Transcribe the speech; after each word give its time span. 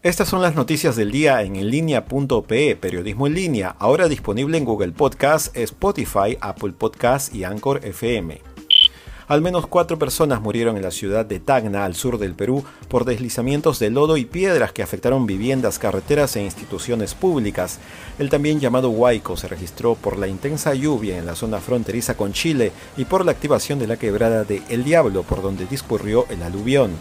Estas 0.00 0.28
son 0.28 0.42
las 0.42 0.54
noticias 0.54 0.94
del 0.94 1.10
día 1.10 1.42
en 1.42 1.56
enlinea.pe, 1.56 2.76
periodismo 2.76 3.26
en 3.26 3.34
línea, 3.34 3.74
ahora 3.80 4.06
disponible 4.06 4.56
en 4.56 4.64
Google 4.64 4.92
Podcast, 4.92 5.56
Spotify, 5.56 6.38
Apple 6.40 6.72
Podcast 6.72 7.34
y 7.34 7.42
Anchor 7.42 7.84
FM. 7.84 8.40
Al 9.26 9.42
menos 9.42 9.66
cuatro 9.66 9.98
personas 9.98 10.40
murieron 10.40 10.76
en 10.76 10.84
la 10.84 10.92
ciudad 10.92 11.26
de 11.26 11.40
Tacna, 11.40 11.84
al 11.84 11.96
sur 11.96 12.18
del 12.18 12.34
Perú, 12.34 12.62
por 12.86 13.06
deslizamientos 13.06 13.80
de 13.80 13.90
lodo 13.90 14.16
y 14.16 14.24
piedras 14.24 14.72
que 14.72 14.84
afectaron 14.84 15.26
viviendas, 15.26 15.80
carreteras 15.80 16.36
e 16.36 16.44
instituciones 16.44 17.16
públicas. 17.16 17.80
El 18.20 18.30
también 18.30 18.60
llamado 18.60 18.90
Huayco 18.90 19.36
se 19.36 19.48
registró 19.48 19.96
por 19.96 20.16
la 20.16 20.28
intensa 20.28 20.74
lluvia 20.74 21.18
en 21.18 21.26
la 21.26 21.34
zona 21.34 21.58
fronteriza 21.58 22.16
con 22.16 22.32
Chile 22.32 22.70
y 22.96 23.04
por 23.04 23.24
la 23.24 23.32
activación 23.32 23.80
de 23.80 23.88
la 23.88 23.96
quebrada 23.96 24.44
de 24.44 24.62
El 24.68 24.84
Diablo, 24.84 25.24
por 25.24 25.42
donde 25.42 25.66
discurrió 25.66 26.24
el 26.30 26.44
aluvión. 26.44 26.92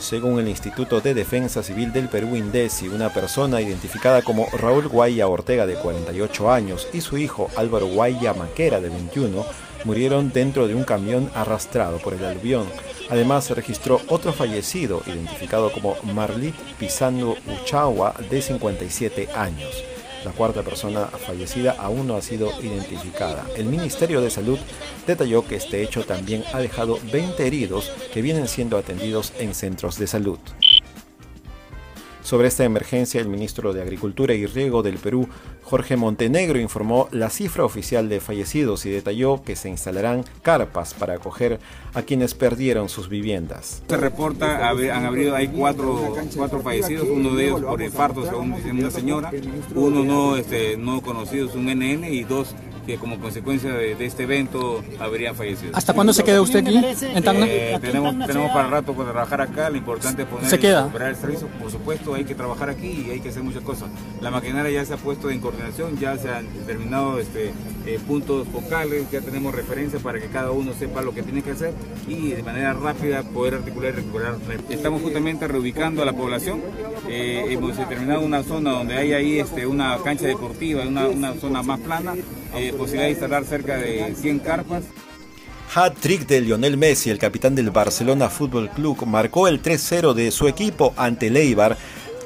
Según 0.00 0.38
el 0.38 0.48
Instituto 0.48 1.00
de 1.00 1.12
Defensa 1.12 1.62
Civil 1.62 1.92
del 1.92 2.08
Perú 2.08 2.36
INDECI, 2.36 2.88
una 2.88 3.12
persona 3.12 3.60
identificada 3.60 4.22
como 4.22 4.46
Raúl 4.52 4.88
Guaya 4.88 5.26
Ortega 5.26 5.66
de 5.66 5.74
48 5.74 6.52
años 6.52 6.88
y 6.92 7.00
su 7.00 7.18
hijo 7.18 7.50
Álvaro 7.56 7.86
Guaya 7.86 8.32
Maquera 8.32 8.80
de 8.80 8.88
21 8.88 9.44
murieron 9.84 10.32
dentro 10.32 10.68
de 10.68 10.74
un 10.74 10.84
camión 10.84 11.30
arrastrado 11.34 11.98
por 11.98 12.14
el 12.14 12.24
aluvión. 12.24 12.66
Además 13.10 13.44
se 13.44 13.54
registró 13.54 14.00
otro 14.08 14.32
fallecido 14.32 15.02
identificado 15.06 15.72
como 15.72 15.96
Marlit 16.02 16.54
Pisando 16.78 17.36
Uchagua 17.46 18.14
de 18.30 18.40
57 18.40 19.28
años. 19.34 19.84
La 20.24 20.32
cuarta 20.32 20.62
persona 20.62 21.06
fallecida 21.06 21.76
aún 21.78 22.06
no 22.06 22.16
ha 22.16 22.22
sido 22.22 22.50
identificada. 22.60 23.46
El 23.56 23.66
Ministerio 23.66 24.20
de 24.20 24.30
Salud 24.30 24.58
detalló 25.06 25.46
que 25.46 25.56
este 25.56 25.82
hecho 25.82 26.04
también 26.04 26.44
ha 26.52 26.58
dejado 26.58 26.98
20 27.12 27.46
heridos 27.46 27.90
que 28.12 28.22
vienen 28.22 28.48
siendo 28.48 28.76
atendidos 28.76 29.32
en 29.38 29.54
centros 29.54 29.98
de 29.98 30.06
salud. 30.06 30.38
Sobre 32.28 32.48
esta 32.48 32.64
emergencia, 32.64 33.22
el 33.22 33.28
ministro 33.30 33.72
de 33.72 33.80
Agricultura 33.80 34.34
y 34.34 34.44
Riego 34.44 34.82
del 34.82 34.98
Perú, 34.98 35.30
Jorge 35.62 35.96
Montenegro, 35.96 36.60
informó 36.60 37.08
la 37.10 37.30
cifra 37.30 37.64
oficial 37.64 38.10
de 38.10 38.20
fallecidos 38.20 38.84
y 38.84 38.90
detalló 38.90 39.42
que 39.42 39.56
se 39.56 39.70
instalarán 39.70 40.26
carpas 40.42 40.92
para 40.92 41.14
acoger 41.14 41.58
a 41.94 42.02
quienes 42.02 42.34
perdieron 42.34 42.90
sus 42.90 43.08
viviendas. 43.08 43.82
Se 43.88 43.96
reporta, 43.96 44.68
han 44.68 45.06
habido, 45.06 45.34
hay 45.34 45.48
cuatro, 45.48 46.14
cuatro 46.36 46.60
fallecidos, 46.60 47.08
uno 47.08 47.34
de 47.34 47.46
ellos 47.46 47.62
por 47.62 47.80
infarto, 47.80 48.22
según 48.26 48.52
una 48.52 48.90
señora, 48.90 49.30
uno 49.74 50.04
no, 50.04 50.36
este, 50.36 50.76
no 50.76 51.00
conocido, 51.00 51.48
es 51.48 51.54
un 51.54 51.64
NN, 51.64 52.12
y 52.12 52.24
dos 52.24 52.54
que 52.88 52.96
como 52.96 53.18
consecuencia 53.18 53.70
de, 53.70 53.92
este 54.02 54.22
evento 54.22 54.82
habrían 54.98 55.34
fallecido. 55.34 55.76
¿Hasta 55.76 55.92
cuándo 55.92 56.14
se 56.14 56.24
queda 56.24 56.40
usted 56.40 56.60
aquí 56.60 56.74
en 56.74 57.22
Tacna? 57.22 57.46
Eh, 57.46 57.78
tenemos, 57.82 58.26
tenemos 58.26 58.50
para 58.50 58.68
rato 58.68 58.94
para 58.94 59.10
trabajar 59.10 59.42
acá, 59.42 59.68
lo 59.68 59.76
importante 59.76 60.22
es 60.22 60.28
poner 60.28 60.48
¿Se 60.48 60.58
queda? 60.58 60.90
el 60.98 61.16
servicio, 61.16 61.48
por 61.60 61.70
supuesto 61.70 62.14
hay 62.14 62.24
que 62.24 62.34
trabajar 62.34 62.70
aquí 62.70 63.04
y 63.06 63.10
hay 63.10 63.20
que 63.20 63.28
hacer 63.28 63.42
muchas 63.42 63.62
cosas. 63.62 63.90
La 64.22 64.30
maquinaria 64.30 64.70
ya 64.70 64.86
se 64.86 64.94
ha 64.94 64.96
puesto 64.96 65.28
en 65.28 65.38
coordinación, 65.38 65.98
ya 65.98 66.16
se 66.16 66.30
han 66.30 66.46
determinado 66.60 67.20
este, 67.20 67.52
eh, 67.84 67.98
puntos 68.06 68.48
focales, 68.48 69.10
ya 69.10 69.20
tenemos 69.20 69.54
referencias 69.54 70.02
para 70.02 70.18
que 70.18 70.28
cada 70.28 70.50
uno 70.52 70.72
sepa 70.72 71.02
lo 71.02 71.12
que 71.12 71.22
tiene 71.22 71.42
que 71.42 71.50
hacer 71.50 71.74
y 72.06 72.30
de 72.30 72.42
manera 72.42 72.72
rápida 72.72 73.22
poder 73.22 73.56
articular 73.56 73.92
y 73.92 73.96
recuperar. 73.96 74.36
Estamos 74.70 75.02
justamente 75.02 75.46
reubicando 75.46 76.00
a 76.00 76.06
la 76.06 76.14
población, 76.14 76.62
eh, 77.06 77.48
hemos 77.50 77.76
determinado 77.76 78.22
una 78.22 78.42
zona 78.42 78.70
donde 78.70 78.96
hay 78.96 79.12
ahí 79.12 79.40
este, 79.40 79.66
una 79.66 79.98
cancha 80.02 80.26
deportiva, 80.26 80.84
una, 80.86 81.06
una 81.06 81.34
zona 81.34 81.62
más 81.62 81.80
plana, 81.80 82.14
eh, 82.54 82.72
posibilidad 82.72 83.04
de 83.04 83.10
instalar 83.10 83.44
cerca 83.44 83.76
de 83.76 84.14
100 84.14 84.38
carpas. 84.40 84.84
Hat-trick 85.74 86.26
de 86.26 86.40
Lionel 86.40 86.76
Messi, 86.76 87.10
el 87.10 87.18
capitán 87.18 87.54
del 87.54 87.70
Barcelona 87.70 88.30
Fútbol 88.30 88.70
Club, 88.70 89.04
marcó 89.06 89.48
el 89.48 89.62
3-0 89.62 90.14
de 90.14 90.30
su 90.30 90.48
equipo 90.48 90.94
ante 90.96 91.28
Leibar 91.30 91.76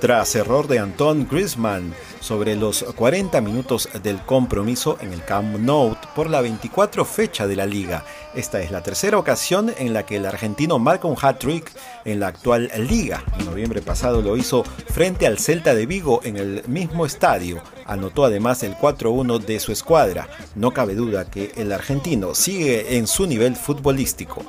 tras 0.00 0.34
error 0.34 0.66
de 0.66 0.80
Antoine 0.80 1.26
Griezmann 1.30 1.94
sobre 2.20 2.56
los 2.56 2.82
40 2.82 3.40
minutos 3.40 3.88
del 4.02 4.20
compromiso 4.22 4.98
en 5.00 5.12
el 5.12 5.24
Camp 5.24 5.58
Nou 5.58 5.96
por 6.14 6.28
la 6.28 6.40
24 6.40 7.04
fecha 7.04 7.46
de 7.46 7.54
la 7.56 7.66
liga. 7.66 8.04
Esta 8.34 8.62
es 8.62 8.70
la 8.70 8.82
tercera 8.82 9.18
ocasión 9.18 9.74
en 9.76 9.92
la 9.92 10.06
que 10.06 10.16
el 10.16 10.24
argentino 10.24 10.78
marca 10.78 11.06
un 11.06 11.16
hat-trick 11.20 11.70
en 12.06 12.18
la 12.18 12.28
actual 12.28 12.70
liga. 12.88 13.22
En 13.38 13.44
noviembre 13.44 13.82
pasado 13.82 14.22
lo 14.22 14.38
hizo 14.38 14.64
frente 14.64 15.26
al 15.26 15.38
Celta 15.38 15.74
de 15.74 15.84
Vigo 15.84 16.20
en 16.24 16.38
el 16.38 16.62
mismo 16.66 17.04
estadio. 17.04 17.62
Anotó 17.84 18.24
además 18.24 18.62
el 18.62 18.74
4-1 18.74 19.38
de 19.38 19.60
su 19.60 19.70
escuadra. 19.70 20.28
No 20.54 20.70
cabe 20.70 20.94
duda 20.94 21.30
que 21.30 21.52
el 21.56 21.72
argentino 21.72 22.34
sigue 22.34 22.96
en 22.96 23.06
su 23.06 23.26
nivel 23.26 23.54
futbolístico. 23.54 24.42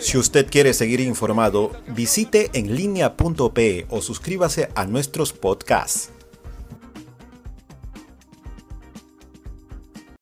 Si 0.00 0.16
usted 0.16 0.48
quiere 0.48 0.72
seguir 0.72 1.00
informado, 1.00 1.72
visite 1.88 2.50
en 2.54 2.74
línea.pe 2.74 3.86
o 3.90 4.00
suscríbase 4.00 4.70
a 4.74 4.86
nuestros 4.86 5.34
podcasts. 5.34 6.10